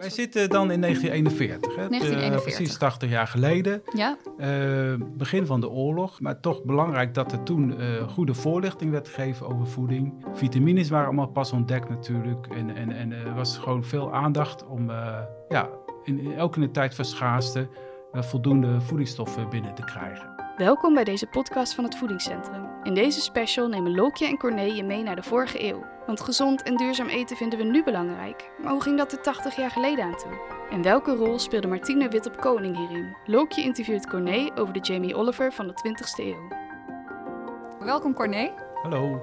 [0.00, 1.88] Wij zitten dan in 1941, hè?
[1.88, 2.38] 1941.
[2.38, 3.82] Eh, precies 80 jaar geleden.
[3.94, 8.90] Ja, Eh, begin van de oorlog, maar toch belangrijk dat er toen eh, goede voorlichting
[8.90, 10.26] werd gegeven over voeding.
[10.32, 14.90] Vitamines waren allemaal pas ontdekt natuurlijk en, en, en er was gewoon veel aandacht om
[15.48, 15.68] ja,
[16.04, 17.68] in, in, ook in de tijd van schaarste
[18.12, 20.29] voldoende voedingsstoffen binnen te krijgen.
[20.60, 22.68] Welkom bij deze podcast van het Voedingscentrum.
[22.82, 25.84] In deze special nemen Lokje en Corné je mee naar de vorige eeuw.
[26.06, 28.50] Want gezond en duurzaam eten vinden we nu belangrijk.
[28.62, 30.38] Maar hoe ging dat er 80 jaar geleden aan toe?
[30.70, 33.16] En welke rol speelde Martine Wit op Koning hierin?
[33.26, 36.48] Lokje interviewt Corné over de Jamie Oliver van de 20ste eeuw.
[37.78, 38.50] welkom Corné.
[38.82, 39.20] Hallo.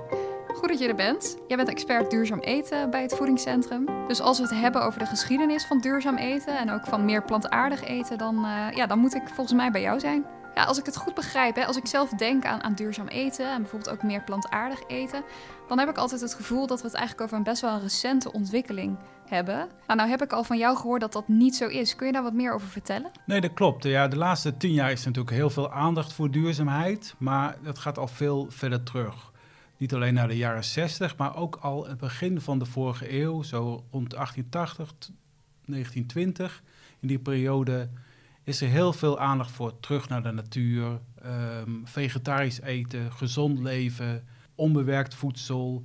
[0.47, 1.37] Goed dat je er bent.
[1.47, 3.85] Jij bent expert duurzaam eten bij het voedingscentrum.
[4.07, 7.23] Dus als we het hebben over de geschiedenis van duurzaam eten en ook van meer
[7.23, 10.25] plantaardig eten, dan, eh, ja, dan moet ik volgens mij bij jou zijn.
[10.57, 13.51] Ja, als ik het goed begrijp, hè, als ik zelf denk aan, aan duurzaam eten
[13.51, 15.23] en bijvoorbeeld ook meer plantaardig eten,
[15.67, 18.31] dan heb ik altijd het gevoel dat we het eigenlijk over een best wel recente
[18.31, 19.67] ontwikkeling hebben.
[19.87, 21.95] Maar nou heb ik al van jou gehoord dat dat niet zo is.
[21.95, 23.11] Kun je daar wat meer over vertellen?
[23.25, 23.83] Nee, dat klopt.
[23.83, 27.97] Ja, de laatste tien jaar is natuurlijk heel veel aandacht voor duurzaamheid, maar dat gaat
[27.97, 29.31] al veel verder terug.
[29.77, 33.41] Niet alleen naar de jaren 60, maar ook al het begin van de vorige eeuw,
[33.43, 35.11] zo rond 1880, t-
[35.65, 36.63] 1920.
[36.99, 37.89] In die periode
[38.47, 44.27] is er heel veel aandacht voor terug naar de natuur, ehm, vegetarisch eten, gezond leven,
[44.55, 45.83] onbewerkt voedsel.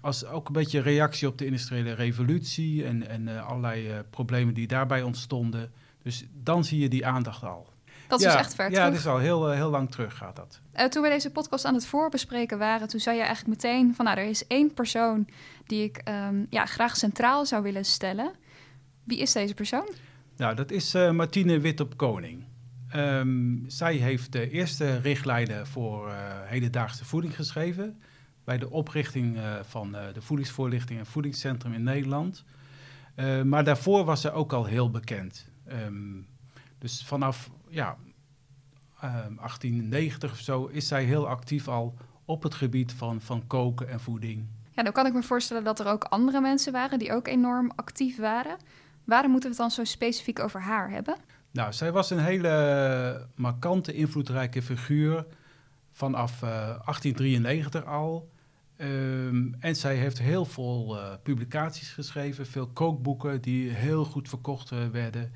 [0.00, 4.54] Als ook een beetje reactie op de industriële revolutie en, en eh, allerlei eh, problemen
[4.54, 5.72] die daarbij ontstonden.
[6.02, 7.68] Dus dan zie je die aandacht al.
[8.08, 8.88] Dat is ja, dus echt ver Ja, terug.
[8.88, 10.60] dat is al heel, eh, heel lang terug gaat dat.
[10.90, 14.18] Toen we deze podcast aan het voorbespreken waren, toen zei je eigenlijk meteen van nou,
[14.18, 15.28] er is één persoon
[15.66, 18.32] die ik ehm, ja, graag centraal zou willen stellen.
[19.04, 19.88] Wie is deze persoon?
[20.36, 22.44] Nou, dat is eh, Martine Wit op Koning.
[22.88, 28.00] Ehm, zij heeft de eerste richtlijnen voor eh, hedendaagse voeding geschreven.
[28.44, 32.44] Bij de oprichting eh, van de Voedingsvoorlichting en Voedingscentrum in Nederland.
[33.14, 35.48] Eh, maar daarvoor was ze ook al heel bekend.
[35.64, 36.20] Ehm,
[36.78, 37.96] dus vanaf ja,
[39.00, 41.94] ehm, 1890 of zo is zij heel actief al
[42.24, 44.46] op het gebied van, van koken en voeding.
[44.70, 47.72] Ja, dan kan ik me voorstellen dat er ook andere mensen waren die ook enorm
[47.74, 48.56] actief waren.
[49.04, 51.16] Waarom moeten we het dan zo specifiek over haar hebben?
[51.50, 55.26] Nou, zij was een hele markante, invloedrijke figuur
[55.92, 58.30] vanaf eh, 1893 al.
[58.76, 64.70] Ehm, en zij heeft heel veel eh, publicaties geschreven, veel kookboeken die heel goed verkocht
[64.70, 65.32] eh, werden.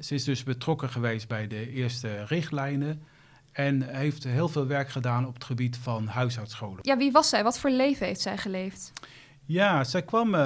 [0.00, 3.02] Ze is dus betrokken geweest bij de eerste richtlijnen
[3.52, 6.78] en heeft heel veel werk gedaan op het gebied van huishoudscholen.
[6.82, 7.42] Ja, wie was zij?
[7.42, 8.92] Wat voor leven heeft zij geleefd?
[9.52, 10.40] Ja, zij kwam eh,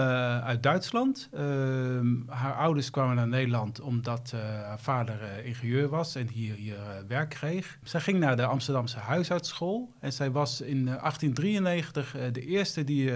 [0.44, 1.28] uit Duitsland.
[1.32, 6.54] Ehm, haar ouders kwamen naar Nederland omdat eh, haar vader eh, ingenieur was en hier,
[6.54, 6.76] hier
[7.08, 7.78] werk kreeg.
[7.82, 12.84] Zij ging naar de Amsterdamse huishoudschool en zij was in eh, 1893 eh, de eerste
[12.84, 13.10] die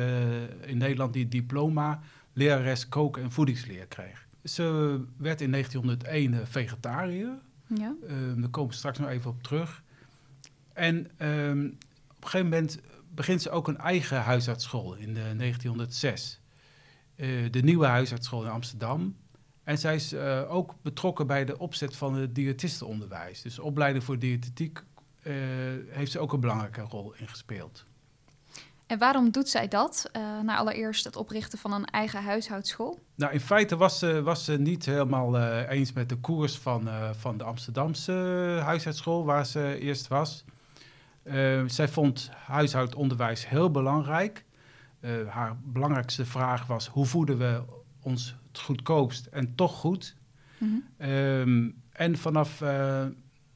[0.61, 2.01] in Nederland die diploma
[2.33, 4.29] lerares koken en voedingsleer kreeg.
[4.45, 7.39] Ze werd in 1901 eh, vegetariër.
[7.67, 7.95] Ja.
[8.09, 9.83] Ehm, daar komen we straks nog even op terug.
[10.73, 11.67] En ehm,
[12.11, 12.81] op een gegeven moment
[13.15, 16.41] begint ze ook een eigen huisartsschool in de 1906.
[17.21, 19.17] Eh, de nieuwe huisartsschool in Amsterdam.
[19.65, 23.43] En zij is eh, ook betrokken bij de opzet van het diëtistenonderwijs.
[23.43, 24.83] Dus opleiding voor diëtetiek
[25.23, 25.35] eh,
[25.89, 27.85] heeft ze ook een belangrijke rol in gespeeld.
[28.87, 30.11] En waarom doet zij dat?
[30.13, 32.99] Nou, allereerst het oprichten van een eigen huishoudschool.
[33.15, 35.39] Nou, in feite was ze, was ze niet helemaal
[35.69, 38.13] eens met de koers van, van de Amsterdamse
[38.63, 40.45] huisartsschool, waar ze eerst was.
[41.23, 44.45] Eh, zij vond huishoudonderwijs heel belangrijk.
[45.01, 47.63] Eh, haar belangrijkste vraag was: hoe voeden we
[48.03, 50.17] ons het goedkoopst en toch goed?
[50.59, 50.71] Mhm.
[50.97, 53.07] Ehm, en vanaf eh,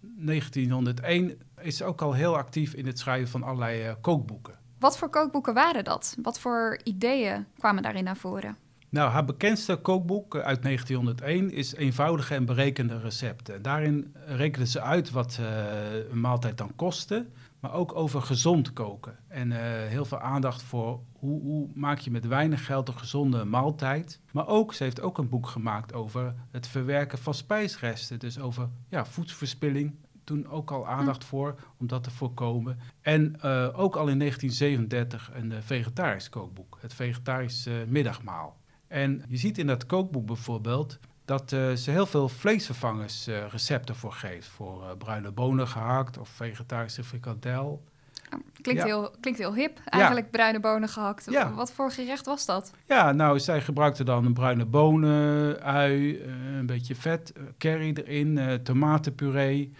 [0.01, 4.55] 1901 is ze ook al heel actief in het schrijven van allerlei eh, kookboeken.
[4.79, 6.17] Wat voor kookboeken waren dat?
[6.23, 8.57] Wat voor ideeën kwamen daarin naar voren?
[8.89, 13.63] Nou, haar bekendste kookboek eh, uit 1901 is eenvoudige en berekende recepten.
[13.63, 17.27] Daarin rekende ze uit wat eh, een maaltijd dan kostte,
[17.65, 19.19] maar ook over gezond koken.
[19.29, 23.45] En eh, heel veel aandacht voor hoe, hoe maak je met weinig geld een gezonde
[23.45, 24.21] maaltijd.
[24.33, 28.19] Maar ook, ze heeft ook een boek gemaakt over het verwerken van spijsresten.
[28.19, 29.95] Dus over ja, voedselverspilling.
[30.25, 32.79] Toen ook al aandacht voor om dat te voorkomen.
[33.01, 38.57] En eh, ook al in 1937 een eh, vegetarisch kookboek, het vegetarisch eh, middagmaal.
[38.89, 43.95] En je ziet in dat kookboek bijvoorbeeld dat eh, ze heel veel vleesvervangers eh, recepten
[43.95, 44.47] voor geeft.
[44.47, 47.83] Voor eh, bruine bonen gehakt of vegetarische frikandel.
[48.31, 48.87] Nou, Klinkt, Ja.
[48.87, 51.27] heel, klinkt heel hip, eigenlijk bruine bonen gehakt.
[51.31, 51.53] Ja.
[51.53, 52.73] Wat voor gerecht was dat?
[52.87, 56.23] Ja, nou, zij gebruikte dan bruine bonen, ui,
[56.59, 59.73] een beetje vet, curry erin, tomatenpuree.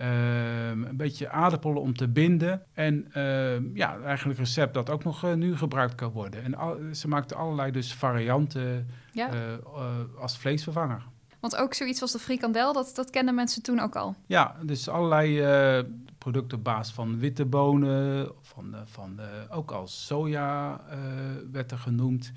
[0.00, 2.62] Ehm, een beetje aardappelen om te binden.
[2.72, 6.42] En ehm, ja, eigenlijk een recept dat ook nog eh, nu gebruikt kan worden.
[6.42, 9.32] En al- ze maakte allerlei dus varianten Ja.
[9.32, 9.60] eh, eh,
[10.20, 11.02] als vleesvervanger.
[11.40, 14.14] Want ook zoiets als de frikandel, dat, dat kenden mensen toen ook al.
[14.26, 15.42] Ja, dus allerlei
[16.18, 19.20] producten op basis van witte bonen, van, van
[19.50, 20.80] ook als soja
[21.52, 22.32] werd er genoemd,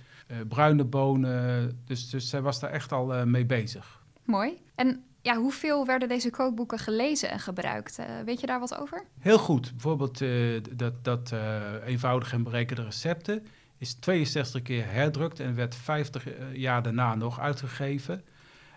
[0.48, 1.82] bruine bonen.
[1.86, 4.02] Dus, dus zij was daar echt al mee bezig.
[4.26, 4.62] Mooi.
[4.76, 7.98] En ja, hoeveel werden deze kookboeken gelezen en gebruikt?
[7.98, 9.04] Eh, weet je daar wat over?
[9.20, 9.72] Heel goed.
[9.72, 13.46] Bijvoorbeeld eh, dat, dat eh, eenvoudige en berekende recepten
[13.78, 18.24] is 62 keer herdrukt en werd 50 jaar daarna nog uitgegeven.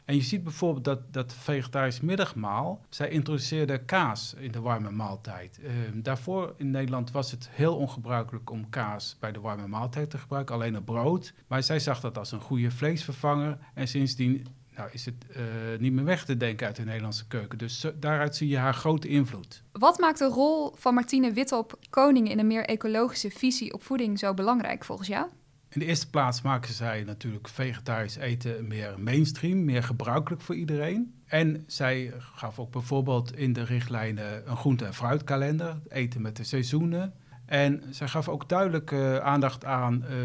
[0.06, 5.60] En je ziet bijvoorbeeld dat dat vegetarisch middagmaal, zij introduceerde kaas in de warme maaltijd.
[5.62, 10.18] Eh, daarvoor in Nederland was het heel ongebruikelijk om kaas bij de warme maaltijd te
[10.18, 11.32] gebruiken, alleen op brood.
[11.46, 14.46] Maar zij zag dat als een goede vleesvervanger en sindsdien
[14.76, 15.42] nou, is het eh,
[15.78, 17.58] niet meer weg te denken uit de Nederlandse keuken.
[17.58, 19.62] Dus zo- daaruit zie je haar grote invloed.
[19.72, 24.18] Wat maakt de rol van Martine Wittop Koning in een meer ecologische visie op voeding
[24.18, 25.26] zo belangrijk volgens jou?
[25.68, 31.14] In de eerste plaats maken zij natuurlijk vegetarisch eten meer mainstream, meer gebruikelijk voor iedereen.
[31.26, 36.44] En zij gaf ook bijvoorbeeld in de richtlijnen een groente- en fruitkalender, eten met de
[36.44, 37.14] seizoenen.
[37.46, 40.16] En zij gaf ook duidelijk eh, aandacht aan eh,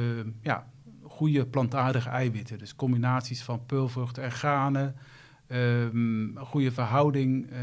[0.42, 0.70] ja,
[1.11, 2.57] goede plantaardige eiwitten.
[2.57, 4.95] Dus combinaties van peulvruchten en granen.
[5.47, 7.57] een goede verhouding eh,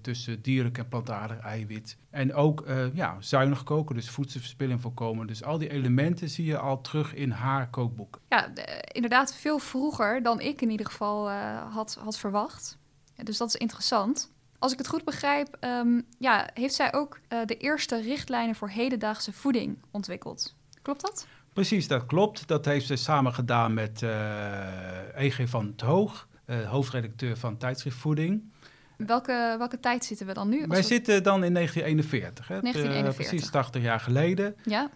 [0.00, 1.96] tussen dierlijk en plantaardig eiwit.
[2.10, 5.26] En ook eh, ja, zuinig koken, dus voedselverspilling voorkomen.
[5.26, 8.20] Dus al die elementen zie je al terug in haar kookboek.
[8.28, 12.78] Ja, de- inderdaad veel vroeger dan ik in ieder geval eh, had, had verwacht.
[13.24, 14.32] Dus dat is interessant.
[14.58, 19.32] Als ik het goed begrijp, ehm, ja, heeft zij ook de eerste richtlijnen voor hedendaagse
[19.32, 20.54] voeding ontwikkeld.
[20.82, 21.26] Klopt dat?
[21.54, 22.48] Precies, dat klopt.
[22.48, 27.96] Dat heeft ze samen gedaan met eh EG van het Hoog, eh, hoofdredacteur van Tijdschrift
[27.96, 28.52] Voeding.
[28.96, 30.66] Welke, welke tijd zitten we dan nu?
[30.66, 32.60] Wij we- zitten dan in 1941, hè?
[32.60, 33.24] 1941.
[33.24, 34.56] Eh, precies 80 jaar geleden.
[34.64, 34.90] Ja,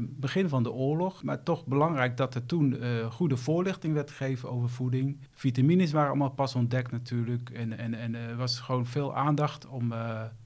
[0.00, 2.78] begin van de oorlog, maar toch belangrijk dat er toen
[3.10, 5.18] goede voorlichting werd gegeven over voeding.
[5.34, 9.92] Vitamines waren allemaal pas ontdekt natuurlijk en, en, en er was gewoon veel aandacht om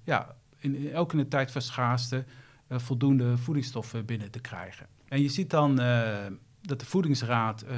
[0.04, 2.24] ja, in, in, ook in de tijd van schaarste
[2.68, 4.86] voldoende voedingsstoffen binnen te krijgen.
[5.08, 6.16] En je ziet dan eh,
[6.62, 7.76] dat de Voedingsraad eh,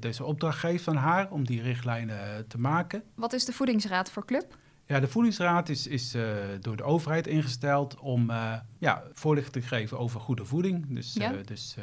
[0.00, 3.02] deze opdracht geeft van haar om die richtlijnen eh, te maken.
[3.14, 4.56] wat is de voedingsraad voor club?
[4.86, 6.16] Ja, de Voedingsraad is, is
[6.60, 10.86] door de overheid ingesteld om eh, ja, voorlichting te geven over goede voeding.
[10.94, 11.32] Dus, Ja.
[11.44, 11.76] dus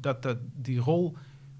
[0.00, 1.16] dat, dat, die rol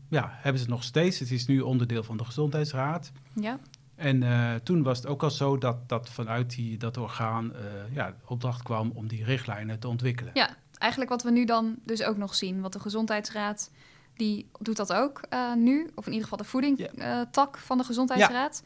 [0.09, 1.19] ja, hebben ze nog steeds.
[1.19, 3.13] Het is nu onderdeel van de Gezondheidsraad.
[3.35, 3.59] Ja,
[3.95, 4.23] En
[4.63, 7.53] toen was het ook al zo dat, dat vanuit die, dat orgaan
[7.93, 10.31] ja, de opdracht kwam om die richtlijnen te ontwikkelen.
[10.35, 12.61] ja, eigenlijk wat we nu dan dus ook nog zien.
[12.61, 13.71] Want de Gezondheidsraad,
[14.17, 15.91] die doet dat ook eh, nu.
[15.95, 18.63] Of in ieder geval de voedingtak van de Gezondheidsraad.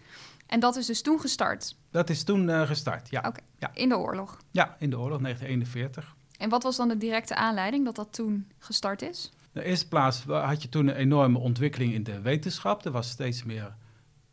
[0.47, 3.23] En dat is dus toen gestart, Dat is toen eh, gestart, ja.
[3.27, 3.41] Oké.
[3.59, 3.71] Ja.
[3.75, 4.39] in de oorlog.
[4.51, 6.17] ja, in de oorlog 1941.
[6.39, 9.31] En wat was dan de directe aanleiding dat dat toen gestart is?
[9.35, 12.85] In de eerste plaats had je toen een enorme ontwikkeling in de wetenschap.
[12.85, 13.75] Er was steeds meer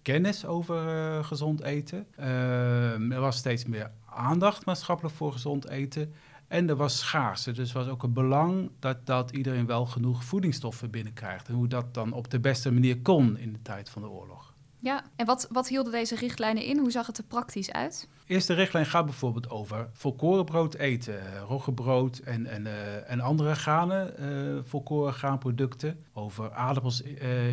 [0.02, 2.08] kennis over eh, gezond eten.
[2.16, 6.14] Ehm, er was steeds meer aandacht maatschappelijk voor gezond eten.
[6.48, 7.52] En er was schaarste.
[7.52, 11.48] Dus was ook een belang dat, dat iedereen wel genoeg voedingsstoffen binnenkrijgt.
[11.48, 14.54] En hoe dat dan op de beste manier kon in de tijd van de oorlog.
[14.86, 16.78] Ja, en wat, wat hielden deze richtlijnen in?
[16.78, 18.08] Hoe zag het er praktisch uit?
[18.28, 24.18] Eerste richtlijn gaat bijvoorbeeld over volkorenbrood eten, eh, roggebrood en, en, eh, en andere granen,
[24.18, 26.00] eh volkoren graanproducten.
[26.14, 27.02] Over aardappels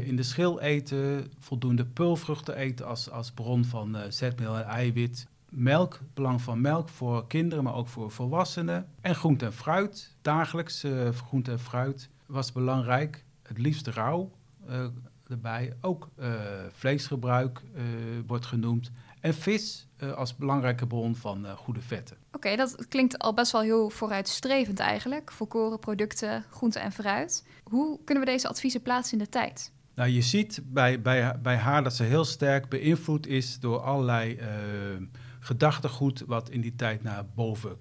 [0.05, 5.27] in de schil eten, voldoende peulvruchten eten als, als bron van zetmeel en eiwit.
[5.55, 8.89] Melk, belang van melk voor kinderen, maar ook voor volwassenen.
[9.01, 13.25] En groente en fruit, dagelijks eh, groente en fruit was belangrijk.
[13.43, 14.31] Het liefst rauw
[14.67, 14.87] eh,
[15.29, 15.77] erbij.
[15.81, 16.31] Ook eh,
[16.73, 17.63] vleesgebruik
[18.27, 18.91] wordt genoemd.
[19.21, 22.17] En vis als belangrijke bron van goede vetten.
[22.33, 25.33] Oké, dat klinkt al best wel heel vooruitstrevend eigenlijk.
[25.33, 27.47] Volkoren producten, groente en fruit.
[27.63, 29.73] Hoe kunnen we deze adviezen plaatsen in de tijd?
[29.95, 34.39] Nou, je ziet bij, bij, bij haar dat ze heel sterk beïnvloed is door allerlei
[35.43, 37.77] gedachtegoed wat in die tijd naar boven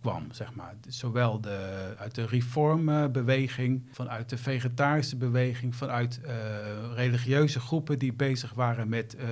[0.00, 0.74] kwam, zeg maar.
[0.88, 6.34] Zowel de, uit de reformbeweging, vanuit de vegetarische beweging, vanuit eh,
[6.94, 9.26] religieuze groepen die bezig waren met eh,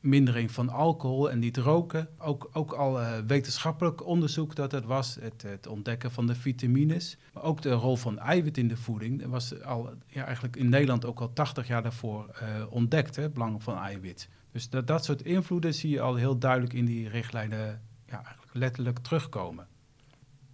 [0.00, 2.08] mindering van alcohol en niet roken.
[2.18, 7.16] Ook, ook al eh, wetenschappelijk onderzoek dat het was, het, het ontdekken van de vitamines.
[7.32, 10.68] Maar ook de rol van eiwit in de voeding Dat was al, ja, eigenlijk in
[10.68, 14.28] Nederland ook al 80 jaar daarvoor eh, ontdekt, het belang van eiwit.
[14.56, 18.54] Dus dat, dat soort invloeden zie je al heel duidelijk in die richtlijnen ja, eigenlijk
[18.54, 19.66] letterlijk terugkomen.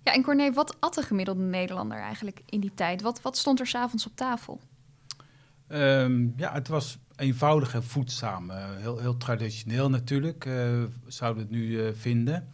[0.02, 3.02] Ja, en Corné, wat at de gemiddelde Nederlander eigenlijk in die tijd?
[3.02, 4.60] Wat, wat stond er s'avonds op tafel?
[5.66, 8.50] Ehm, ja, het was eenvoudig en voedzaam.
[8.50, 12.48] Eh, heel, heel traditioneel natuurlijk, uh, zouden we het nu uh, vinden.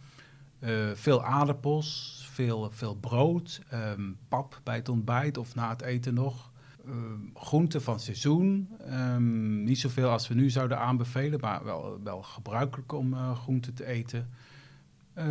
[0.93, 6.48] veel aardappels, veel, veel brood, um, pap bij het ontbijt of na het eten nog.
[6.89, 8.69] Um, groenten van seizoen.
[8.89, 13.85] Um, niet zoveel als we nu zouden aanbevelen, maar wel, wel gebruikelijk om groenten te
[13.85, 14.29] eten.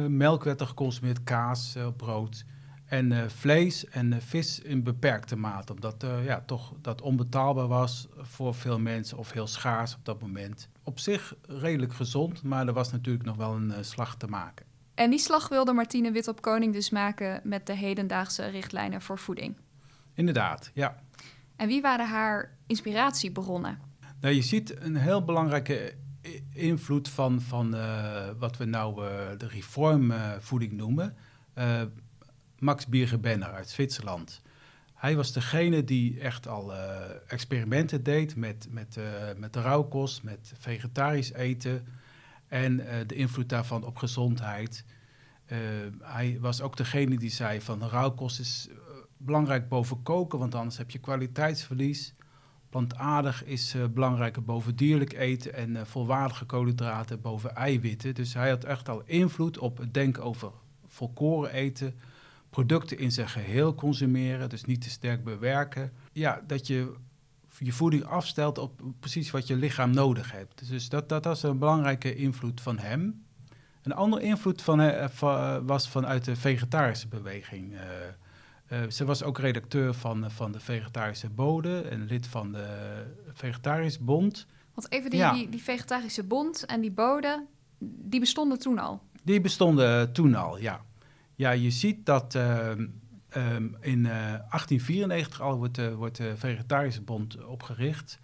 [0.08, 2.44] melk werd er geconsumeerd, kaas, brood.
[2.88, 7.66] En uh, vlees en uh, vis in beperkte mate, omdat uh, ja, toch dat onbetaalbaar
[7.66, 10.68] was voor veel mensen of heel schaars op dat moment.
[10.82, 14.66] Op zich redelijk gezond, maar er was natuurlijk nog wel een slag te maken.
[14.94, 19.18] En die slag wilde Martine Wit op Koning dus maken met de hedendaagse richtlijnen voor
[19.18, 19.56] voeding.
[20.14, 20.98] Inderdaad, ja.
[21.58, 23.78] En wie waren haar inspiratiebronnen?
[24.20, 25.94] Nou, je ziet een heel belangrijke
[26.52, 27.76] invloed van, van
[28.38, 28.94] wat we nou
[29.36, 31.16] de reformvoeding noemen
[32.58, 34.42] Max Biergebenner uit Zwitserland.
[34.94, 36.96] Hij was degene die echt al uh,
[37.26, 39.04] experimenten deed met, met, uh,
[39.36, 41.86] met de rauwkost, met vegetarisch eten
[42.48, 44.84] en uh, de invloed daarvan op gezondheid.
[46.00, 48.68] hij was ook degene die zei van rauwkost is
[49.18, 52.14] belangrijk boven koken, want anders heb je kwaliteitsverlies.
[52.68, 58.14] Plantaardig is belangrijker boven dierlijk eten en volwaardige koolhydraten boven eiwitten.
[58.14, 60.50] Dus hij had echt al invloed op het denken over
[60.86, 61.94] volkoren eten,
[62.50, 65.92] producten in zijn geheel consumeren, dus niet te sterk bewerken.
[66.12, 66.94] Ja, dat je
[67.58, 70.68] je voeding afstelt op precies wat je lichaam nodig hebt.
[70.68, 73.24] Dus dat, dat was een belangrijke invloed van hem.
[73.82, 77.74] Een andere invloed van, uh, was vanuit de vegetarische beweging.
[78.72, 82.66] Uh, ze was ook redacteur van, van de Vegetarische Bode en lid van de
[83.32, 84.46] Vegetarisch Bond.
[84.74, 87.46] Want even die, die, die Vegetarische Bond en die Bode,
[87.78, 89.02] die bestonden toen al?
[89.22, 90.84] Die bestonden toen al, ja.
[91.34, 92.86] Ja, je ziet dat ehm,
[93.28, 98.18] ehm, in 1894 eh, al wordt, wordt de Vegetarische Bond opgericht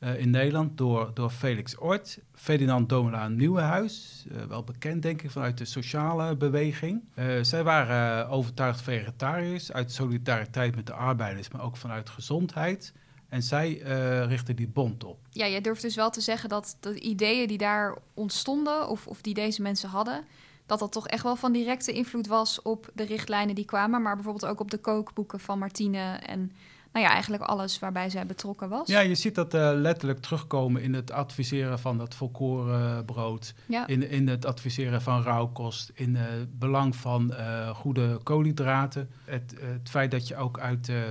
[0.00, 5.58] uh, in Nederland door, door Felix Ort, Ferdinand Domela Nieuwenhuis, wel bekend denk ik vanuit
[5.58, 7.02] de sociale beweging.
[7.42, 12.92] zij waren overtuigd vegetariërs uit solidariteit met de arbeiders, maar ook vanuit gezondheid.
[13.28, 15.18] En zij uh, richtten die bond op.
[15.30, 19.20] Ja, je durft dus wel te zeggen dat de ideeën die daar ontstonden, of, of
[19.20, 20.24] die deze mensen hadden,
[20.66, 24.14] dat dat toch echt wel van directe invloed was op de richtlijnen die kwamen, maar
[24.14, 26.52] bijvoorbeeld ook op de kookboeken van Martine en
[26.96, 28.88] nou ja, eigenlijk alles waarbij zij betrokken was.
[28.88, 33.86] Ja, je ziet dat uh, letterlijk terugkomen in het adviseren van dat volkorenbrood, ja.
[33.86, 39.90] in, in het adviseren van rauwkost, in het belang van uh, goede koolhydraten, het, het
[39.90, 41.02] feit dat je ook uit, uh,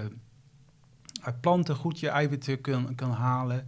[1.21, 3.67] uit planten goed je eiwitten kan, kan halen.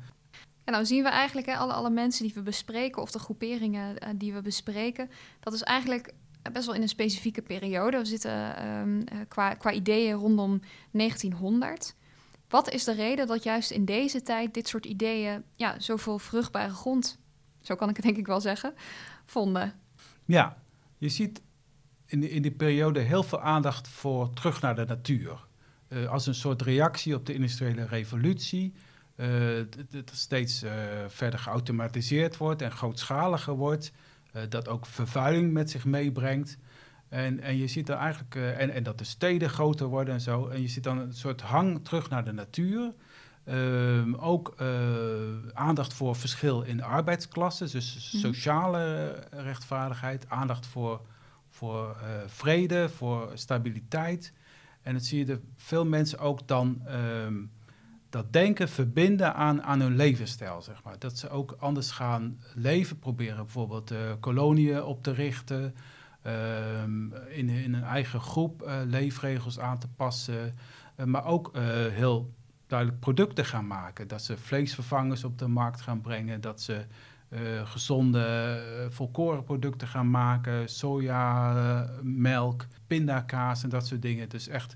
[0.64, 4.18] En nou zien we eigenlijk hè, alle, alle mensen die we bespreken of de groeperingen
[4.18, 5.10] die we bespreken,
[5.40, 6.14] dat is eigenlijk
[6.52, 7.98] best wel in een specifieke periode.
[7.98, 11.96] We zitten um, qua, qua ideeën rondom 1900.
[12.50, 16.74] Wat is de reden dat juist in deze tijd dit soort ideeën ja, zoveel vruchtbare
[16.74, 17.20] grond,
[17.62, 18.74] zo kan ik het denk ik wel zeggen,
[19.26, 19.74] vonden?
[20.26, 20.58] Ja,
[20.98, 21.42] je ziet
[22.06, 25.46] in, die, in die periode heel veel aandacht voor terug naar de natuur.
[25.90, 28.74] Uh, als een soort reactie op de industriële revolutie
[29.70, 30.72] dat het steeds uh,
[31.08, 33.92] verder geautomatiseerd wordt en grootschaliger wordt.
[34.50, 36.58] Dat ook vervuiling met zich meebrengt.
[37.10, 40.22] En, en je ziet dan eigenlijk, uh, en, en dat de steden groter worden en
[40.22, 40.48] zo.
[40.48, 42.94] En je ziet dan een soort hang terug naar de natuur.
[43.44, 44.56] Ehm, ook
[45.54, 48.22] aandacht voor verschil in arbeidsklassen, dus mhm.
[48.22, 51.02] sociale rechtvaardigheid, aandacht voor,
[51.50, 54.34] voor vrede, voor stabiliteit.
[54.82, 56.82] En dat zie je er veel mensen ook dan
[57.26, 57.52] um,
[58.10, 61.00] dat denken verbinden aan, aan hun levensstijl, zeg maar.
[61.00, 65.76] Dat ze ook anders gaan leven, proberen bijvoorbeeld uh, koloniën op te richten,
[67.30, 70.56] in, in een eigen groep uh, leefregels aan te passen,
[70.98, 71.52] uh, maar ook
[71.92, 72.34] heel
[72.68, 74.08] duidelijk producten gaan maken.
[74.08, 76.86] Dat ze vleesvervangers op de markt gaan brengen, dat ze
[77.64, 84.30] gezonde volkoren producten gaan maken, soja, melk, pindakaas en dat soort dingen.
[84.30, 84.76] Dus echt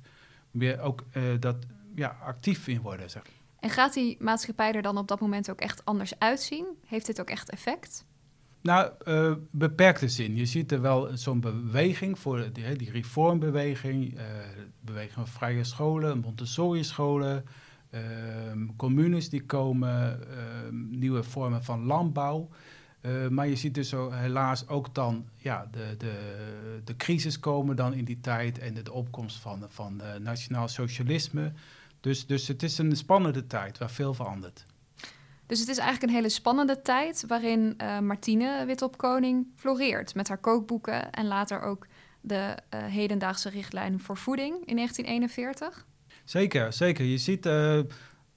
[0.51, 1.03] weer ook
[1.39, 1.55] dat
[1.95, 3.09] ja, actief in worden.
[3.09, 3.23] Zeg.
[3.59, 6.65] En gaat die maatschappij er dan op dat moment ook echt anders uitzien?
[6.85, 8.05] Heeft dit ook echt effect?
[8.61, 10.35] Nou, uh, beperkte zin.
[10.35, 14.23] Je ziet er wel zo'n beweging voor die, die reformbeweging, uh,
[14.79, 17.45] beweging van vrije scholen, Montessori-scholen,
[17.91, 17.99] uh,
[18.77, 22.49] communes die komen, ehm, nieuwe vormen van landbouw.
[23.01, 26.13] Uh, maar je ziet dus zo helaas ook dan ja, de, de,
[26.83, 31.51] de crisis komen dan in die tijd en de, de opkomst van, van nationaal socialisme.
[31.99, 34.65] Dus, dus het is een spannende tijd waar veel verandert.
[35.51, 40.37] Dus het is eigenlijk een hele spannende tijd waarin uh, Martine Witopkoning floreert met haar
[40.37, 41.87] kookboeken en later ook
[42.21, 45.85] de uh, hedendaagse richtlijn voor voeding in 1941.
[46.23, 47.05] Zeker, zeker.
[47.05, 47.79] Je ziet uh,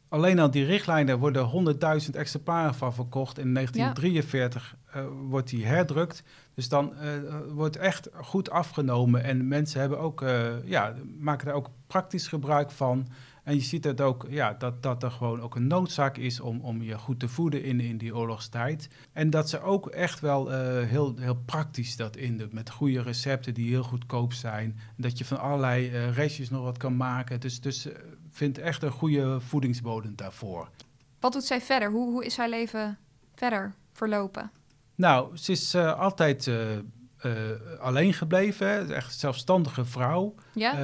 [0.08, 3.38] alleen al die richtlijnen worden 100.000 exemplaren van verkocht.
[3.38, 6.22] In 1943 uh, wordt die herdrukt.
[6.54, 6.94] Dus dan
[7.48, 9.24] wordt echt goed afgenomen.
[9.24, 10.24] En mensen hebben ook,
[10.64, 13.08] ja, maken daar ook praktisch gebruik van.
[13.44, 16.60] En je ziet het ook, ja, dat, dat er gewoon ook een noodzaak is om,
[16.60, 18.88] om je goed te voeden in, in die oorlogstijd.
[19.12, 20.56] En dat ze ook echt wel uh,
[20.88, 24.78] heel, heel praktisch dat in de, met goede recepten die heel goedkoop zijn.
[24.96, 27.40] Dat je van allerlei uh, restjes nog wat kan maken.
[27.40, 27.92] Dus, dus uh,
[28.30, 30.68] vindt echt een goede voedingsbodem daarvoor.
[31.20, 31.90] Wat doet zij verder?
[31.90, 32.98] Hoe, hoe is haar leven
[33.34, 34.50] verder verlopen?
[34.94, 36.50] Nou, ze is altijd
[37.24, 37.32] uh,
[37.80, 40.34] alleen gebleven, echt zelfstandige vrouw.
[40.52, 40.78] Ja,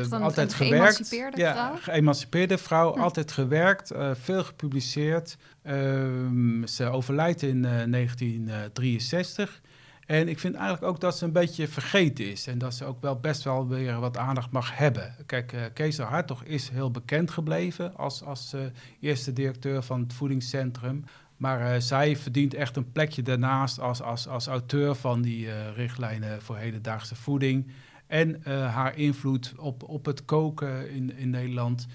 [0.00, 0.96] uh, altijd een gewerkt.
[0.96, 1.76] Geëmancipeerde ja, vrouw?
[1.80, 3.00] geëmancipeerde vrouw, hm.
[3.00, 5.36] altijd gewerkt, uh, veel gepubliceerd.
[5.62, 9.60] Ehm, ze overlijdt in 1963.
[10.06, 12.46] En ik vind eigenlijk ook dat ze een beetje vergeten is.
[12.46, 15.14] En dat ze ook wel best wel weer wat aandacht mag hebben.
[15.26, 18.54] Kijk, Kees Hartog is heel bekend gebleven als, als
[19.00, 21.04] eerste directeur van het voedingscentrum.
[21.42, 25.52] Maar uh, zij verdient echt een plekje daarnaast als, als, als auteur van die uh,
[25.74, 27.66] richtlijnen voor hedendaagse voeding.
[28.06, 31.86] En uh, haar invloed op, op het koken in, in Nederland,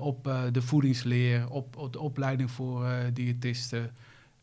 [0.00, 3.90] op de voedingsleer, op, op de opleiding voor diëtisten.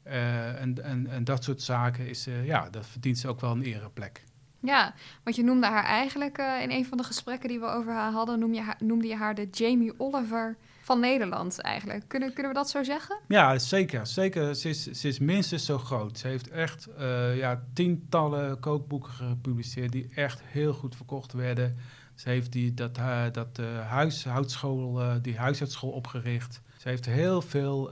[0.04, 4.24] en, en, en dat soort zaken, is, ja, dat verdient ze ook wel een ereplek.
[4.60, 8.12] Ja, want je noemde haar eigenlijk in een van de gesprekken die we over haar
[8.12, 10.58] hadden, noem je haar, noemde je haar de Jamie Oliver
[10.90, 12.04] van Nederland eigenlijk.
[12.08, 13.20] Kunnen, kunnen we dat zo zeggen?
[13.28, 14.08] Ja, zeker.
[14.08, 14.56] zeker.
[14.56, 16.18] Ze, is, ze is minstens zo groot.
[16.18, 21.78] Ze heeft echt uh, ja, tientallen kookboeken gepubliceerd die echt heel goed verkocht werden.
[22.16, 26.62] Ze heeft die, dat, uh, dat uh, huishoudschool, die huishoudschool opgericht.
[26.78, 27.92] Ze heeft heel veel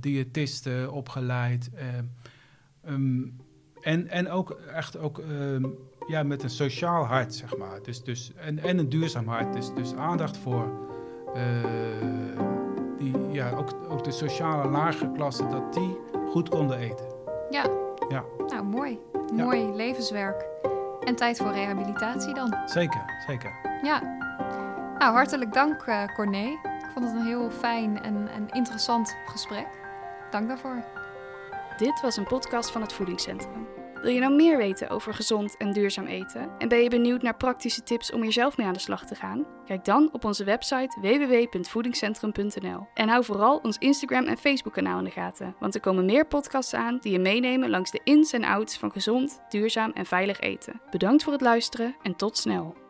[0.00, 1.70] diëtisten opgeleid.
[2.88, 3.40] Um,
[3.80, 5.74] en, en ook echt ook, um,
[6.06, 7.82] ja, met een sociaal hart, zeg maar.
[7.82, 9.52] Dus, dus, en, en een duurzaam hart.
[9.52, 10.90] Dus, dus aandacht voor
[12.98, 15.98] die, ja, ook, ook de sociale lage klassen, dat die
[16.30, 17.06] goed konden eten.
[17.50, 17.64] Ja.
[18.08, 18.24] ja.
[18.46, 19.00] Nou, mooi.
[19.32, 19.74] Mooi ja.
[19.74, 20.46] levenswerk.
[21.04, 22.54] En tijd voor rehabilitatie dan.
[22.66, 23.52] Zeker, zeker.
[23.82, 24.00] Ja.
[24.98, 26.46] Nou, hartelijk dank uh, Corné.
[26.46, 29.66] Ik vond het een heel fijn en, en interessant gesprek.
[30.30, 30.82] Dank daarvoor.
[31.76, 33.66] Dit was een podcast van het Voedingscentrum.
[34.02, 36.50] Wil je nou meer weten over gezond en duurzaam eten?
[36.58, 39.14] En ben je benieuwd naar praktische tips om hier zelf mee aan de slag te
[39.14, 39.46] gaan?
[39.64, 42.86] Kijk dan op onze website www.voedingscentrum.nl.
[42.94, 46.26] En hou vooral ons Instagram en Facebook kanaal in de gaten, want er komen meer
[46.26, 50.40] podcasts aan die je meenemen langs de ins en outs van gezond, duurzaam en veilig
[50.40, 50.80] eten.
[50.90, 52.81] Bedankt voor het luisteren en tot snel.